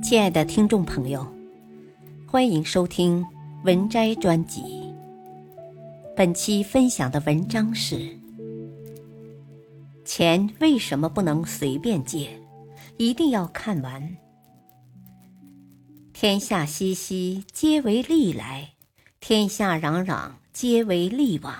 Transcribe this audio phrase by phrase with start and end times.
[0.00, 1.26] 亲爱的听众朋友，
[2.26, 3.24] 欢迎收听
[3.64, 4.62] 文摘专辑。
[6.16, 8.16] 本期分享的文章是：
[10.04, 12.30] 钱为什么不能随便借，
[12.96, 14.16] 一定要看完。
[16.12, 18.68] 天下熙熙，皆为利来；
[19.20, 21.54] 天下攘攘，皆为利往。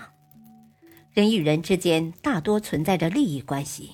[1.13, 3.91] 人与人之间大多存在着利益关系，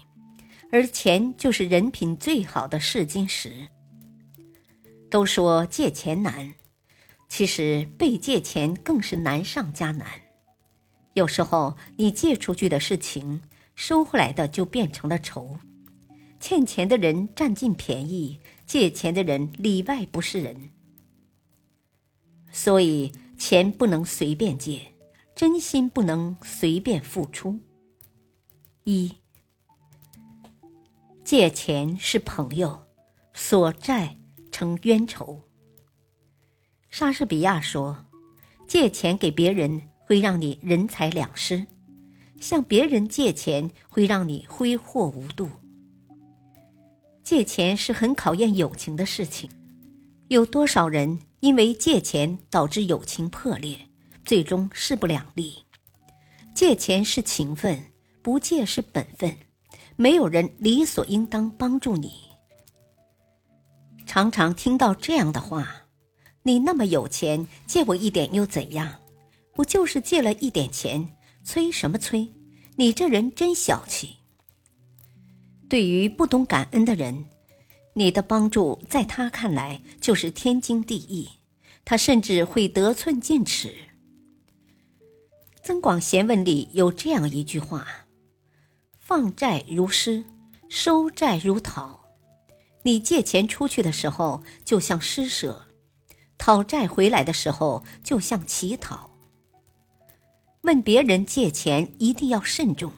[0.70, 3.68] 而钱就是人品最好的试金石。
[5.14, 6.54] 都说借钱难，
[7.28, 10.08] 其实被借钱更是难上加难。
[11.12, 13.40] 有时候你借出去的是情，
[13.76, 15.56] 收回来的就变成了仇。
[16.40, 20.72] 欠钱的人占尽便宜，借钱的人里外不是人。
[22.50, 24.80] 所以钱不能随便借，
[25.36, 27.60] 真心不能随便付出。
[28.82, 29.14] 一，
[31.22, 32.88] 借钱是朋友，
[33.32, 34.16] 所债。
[34.54, 35.42] 成冤仇。
[36.88, 38.06] 莎士比亚说
[38.68, 41.66] ：“借钱给别人会让你人财两失，
[42.40, 45.50] 向别人借钱会让你挥霍无度。”
[47.24, 49.50] 借钱是很考验友情的事情，
[50.28, 53.76] 有多少人因为借钱导致友情破裂，
[54.24, 55.64] 最终势不两立？
[56.54, 57.82] 借钱是情分，
[58.22, 59.36] 不借是本分，
[59.96, 62.12] 没有人理所应当帮助你。
[64.14, 65.88] 常常听到这样的话
[66.44, 69.00] ：“你那么有钱，借我一点又怎样？
[69.52, 72.32] 不就是借了一点钱，催什么催？
[72.76, 74.18] 你这人真小气。”
[75.68, 77.24] 对于不懂感恩的人，
[77.94, 81.28] 你的帮助在他看来就是天经地义，
[81.84, 83.68] 他甚至会得寸进尺。
[85.60, 87.84] 《增广贤文》里有这样一句话
[89.00, 90.22] ：“放债如诗，
[90.68, 92.02] 收债如讨。”
[92.84, 95.66] 你借钱出去的时候，就像施舍；
[96.36, 99.10] 讨债回来的时候，就像乞讨。
[100.62, 102.92] 问别人借钱一定要慎重，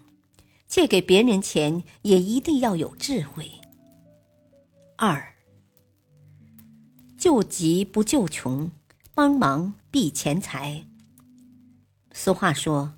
[0.67, 3.51] 借给别人钱也一定要有智慧。
[4.97, 5.35] 二，
[7.17, 8.71] 救急不救穷，
[9.15, 10.85] 帮忙避钱财。
[12.13, 12.95] 俗话说：“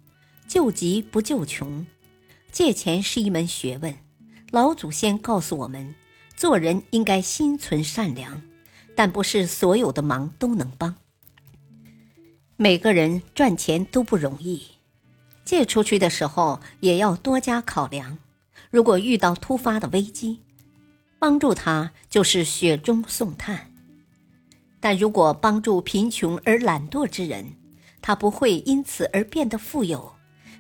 [0.48, 1.86] 救急不救穷。”
[2.50, 3.94] 借钱是一门学问，
[4.50, 5.94] 老祖先告诉我们。
[6.38, 8.41] 做人应该心存善良，
[8.94, 10.94] 但不是所有的忙都能帮。
[12.56, 14.62] 每个人赚钱都不容易，
[15.44, 18.19] 借出去的时候也要多加考量。
[18.71, 20.38] 如果遇到突发的危机，
[21.19, 23.56] 帮助他就是雪中送炭；
[24.78, 27.47] 但如果帮助贫穷而懒惰之人，
[28.00, 30.15] 他不会因此而变得富有，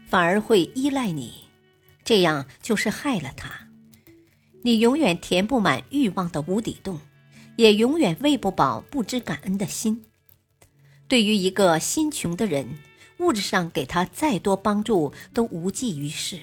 [0.08, 1.44] 反而会依赖你，
[2.02, 3.67] 这样就是害了他。
[4.68, 7.00] 你永远填不满欲望的无底洞，
[7.56, 10.04] 也永远喂不饱不知感恩的心。
[11.08, 12.76] 对于一个心穷的人，
[13.16, 16.38] 物质上给他再多帮助都无济于事，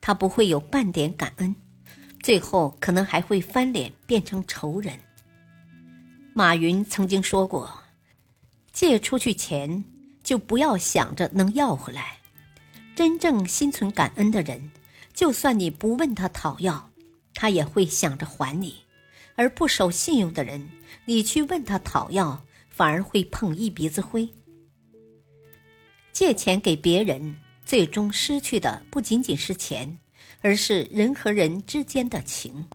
[0.00, 1.56] 他不会有半点感恩，
[2.22, 4.96] 最后可能还会翻脸变成仇人。
[6.34, 7.82] 马云曾经说过
[8.72, 9.82] ：“借出去钱，
[10.22, 12.18] 就不要想着能要回来。
[12.94, 14.70] 真正心存感恩的人，
[15.12, 16.87] 就算你不问他讨要。”
[17.34, 18.74] 他也会想着还你，
[19.34, 20.68] 而不守信用的人，
[21.04, 24.28] 你去问他讨要，反而会碰一鼻子灰。
[26.12, 29.98] 借钱给别人，最终失去的不仅仅是钱，
[30.40, 32.66] 而是人和人之间的情。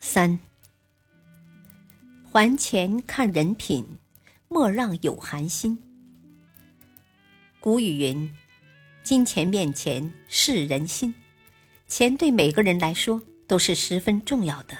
[0.00, 0.38] 三，
[2.30, 3.84] 还钱看人品，
[4.48, 5.78] 莫让有寒心。
[7.60, 8.32] 古语云
[9.02, 11.12] ：“金钱面前是人心。”
[11.88, 13.20] 钱对每个人来说。
[13.48, 14.76] 都是十分重要的，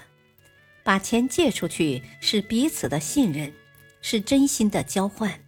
[0.84, 3.52] 把钱借出去是彼此的信任，
[4.00, 5.40] 是真心的交换，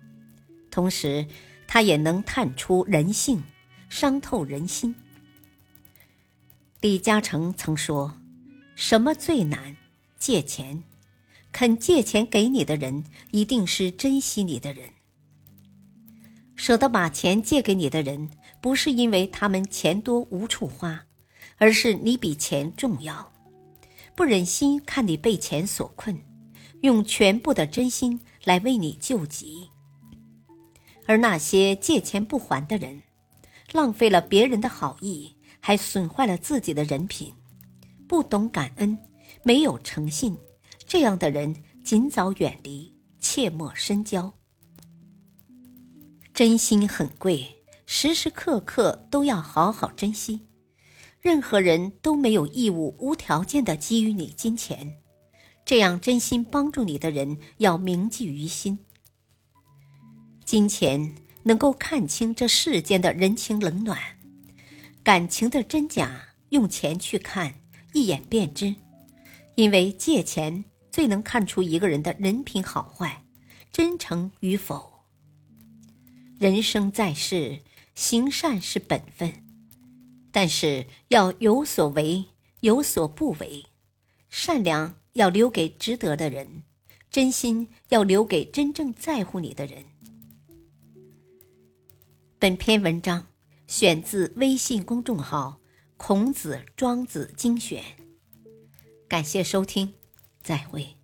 [0.71, 1.27] 同时，
[1.69, 3.45] 它也能探出人性，
[3.89, 4.95] 伤透人心。
[6.81, 8.19] 李嘉诚曾说
[8.75, 9.77] ：“什么最难？
[10.19, 10.83] 借钱。
[11.53, 14.89] 肯借钱给你的人，一定是珍惜你的人。
[16.57, 18.31] 舍得把钱借给你的人，
[18.63, 21.05] 不是因为他们钱多无处花。”
[21.61, 23.31] 而是你比钱重要，
[24.17, 26.19] 不忍心看你被钱所困，
[26.81, 29.69] 用全部的真心来为你救急。
[31.07, 33.03] 而那些借钱不还的人，
[33.73, 37.35] 浪费了别人的好意，还损坏了自己的人品，
[38.09, 38.97] 不懂感恩，
[39.43, 40.35] 没有诚信，
[40.87, 41.55] 这样的人
[41.85, 44.33] 尽早远离，切莫深交。
[46.33, 50.41] 真心很贵，时时刻刻都要好好珍惜。
[51.21, 54.97] 任何人都没有义务无条件的给予你金钱，
[55.65, 58.79] 这样真心帮助你的人要铭记于心。
[60.45, 63.99] 金钱能够看清这世间的人情冷暖，
[65.03, 67.55] 感情的真假，用钱去看，
[67.93, 68.75] 一眼便知。
[69.57, 73.25] 因为借钱最能看出一个人的人品好坏，
[73.71, 74.91] 真诚与否。
[76.39, 77.61] 人生在世，
[77.95, 79.31] 行善是本分，
[80.33, 82.27] 但是要有所为，
[82.61, 83.67] 有所不为。
[84.29, 86.63] 善良要留给值得的人，
[87.11, 89.85] 真心要留给真正在乎你的人。
[92.39, 93.27] 本篇文章
[93.67, 95.61] 选自微信公众号
[95.99, 97.83] “孔子庄子精选”。
[99.09, 99.93] 感谢收听，
[100.43, 100.97] 再会。